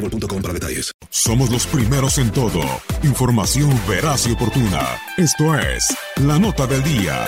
boostmobile.com 0.00 0.42
para 0.42 0.54
detalles. 0.54 0.92
Somos 1.10 1.50
los 1.50 1.66
primeros 1.66 2.18
en 2.18 2.30
todo. 2.32 2.60
Información 3.02 3.70
veraz 3.88 4.26
y 4.26 4.32
oportuna. 4.32 4.80
Esto 5.16 5.54
es 5.58 5.86
La 6.24 6.38
Nota 6.38 6.66
del 6.66 6.82
Día. 6.82 7.26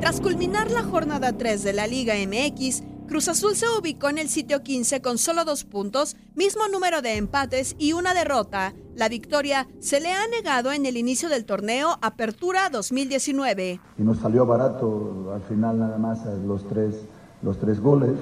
Tras 0.00 0.20
culminar 0.20 0.70
la 0.70 0.82
jornada 0.82 1.36
3 1.36 1.62
de 1.62 1.72
la 1.72 1.86
Liga 1.86 2.14
MX, 2.14 2.82
Cruz 3.06 3.28
Azul 3.28 3.56
se 3.56 3.66
ubicó 3.68 4.08
en 4.08 4.18
el 4.18 4.28
sitio 4.28 4.62
15 4.62 5.02
con 5.02 5.18
solo 5.18 5.44
dos 5.44 5.64
puntos, 5.64 6.16
mismo 6.34 6.68
número 6.68 7.02
de 7.02 7.16
empates 7.16 7.74
y 7.78 7.92
una 7.92 8.14
derrota. 8.14 8.72
La 8.94 9.08
victoria 9.08 9.66
se 9.80 10.00
le 10.00 10.12
ha 10.12 10.26
negado 10.28 10.72
en 10.72 10.86
el 10.86 10.96
inicio 10.96 11.28
del 11.28 11.44
torneo 11.44 11.98
Apertura 12.02 12.70
2019. 12.70 13.80
y 13.98 14.02
nos 14.02 14.18
salió 14.18 14.46
barato 14.46 15.32
al 15.34 15.42
final 15.42 15.78
nada 15.80 15.98
más 15.98 16.20
los 16.46 16.66
tres, 16.68 16.94
los 17.42 17.58
tres 17.58 17.80
goles. 17.80 18.16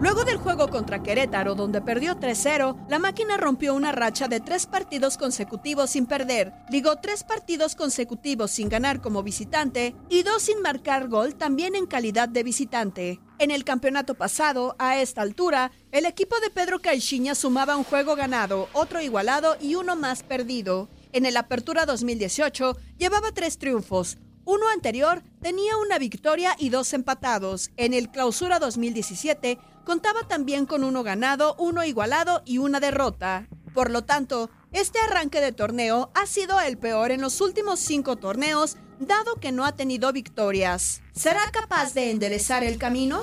Luego 0.00 0.24
del 0.24 0.38
juego 0.38 0.68
contra 0.68 1.02
Querétaro, 1.02 1.54
donde 1.54 1.82
perdió 1.82 2.16
3-0, 2.18 2.86
la 2.88 2.98
máquina 2.98 3.36
rompió 3.36 3.74
una 3.74 3.92
racha 3.92 4.28
de 4.28 4.40
tres 4.40 4.64
partidos 4.64 5.18
consecutivos 5.18 5.90
sin 5.90 6.06
perder, 6.06 6.54
ligó 6.70 6.96
tres 6.96 7.22
partidos 7.22 7.74
consecutivos 7.74 8.50
sin 8.50 8.70
ganar 8.70 9.02
como 9.02 9.22
visitante 9.22 9.94
y 10.08 10.22
dos 10.22 10.44
sin 10.44 10.62
marcar 10.62 11.08
gol 11.08 11.34
también 11.34 11.74
en 11.74 11.84
calidad 11.84 12.30
de 12.30 12.42
visitante. 12.42 13.20
En 13.38 13.50
el 13.50 13.62
campeonato 13.64 14.14
pasado, 14.14 14.74
a 14.78 14.98
esta 14.98 15.20
altura, 15.20 15.70
el 15.92 16.06
equipo 16.06 16.40
de 16.40 16.48
Pedro 16.48 16.78
Caixinha 16.78 17.34
sumaba 17.34 17.76
un 17.76 17.84
juego 17.84 18.16
ganado, 18.16 18.70
otro 18.72 19.02
igualado 19.02 19.58
y 19.60 19.74
uno 19.74 19.96
más 19.96 20.22
perdido. 20.22 20.88
En 21.12 21.26
el 21.26 21.36
Apertura 21.36 21.84
2018 21.84 22.74
llevaba 22.96 23.32
tres 23.32 23.58
triunfos, 23.58 24.16
uno 24.50 24.68
anterior 24.68 25.22
tenía 25.40 25.76
una 25.76 25.96
victoria 25.96 26.56
y 26.58 26.70
dos 26.70 26.92
empatados. 26.92 27.70
En 27.76 27.94
el 27.94 28.10
Clausura 28.10 28.58
2017 28.58 29.60
contaba 29.84 30.26
también 30.26 30.66
con 30.66 30.82
uno 30.82 31.04
ganado, 31.04 31.54
uno 31.56 31.84
igualado 31.84 32.42
y 32.44 32.58
una 32.58 32.80
derrota. 32.80 33.46
Por 33.72 33.92
lo 33.92 34.02
tanto, 34.02 34.50
este 34.72 34.98
arranque 34.98 35.40
de 35.40 35.52
torneo 35.52 36.10
ha 36.16 36.26
sido 36.26 36.58
el 36.60 36.78
peor 36.78 37.12
en 37.12 37.20
los 37.20 37.40
últimos 37.40 37.78
cinco 37.78 38.16
torneos, 38.16 38.76
dado 38.98 39.36
que 39.36 39.52
no 39.52 39.64
ha 39.64 39.76
tenido 39.76 40.12
victorias. 40.12 41.00
¿Será 41.12 41.48
capaz 41.52 41.94
de 41.94 42.10
enderezar 42.10 42.64
el 42.64 42.76
camino? 42.76 43.22